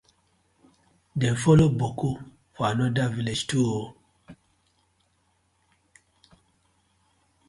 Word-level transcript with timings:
Dem 1.21 1.35
follow 1.43 1.69
boku 1.79 2.09
for 2.55 2.65
another 2.71 3.07
villag 3.15 3.41
too 3.49 3.65
oo. 3.77 3.85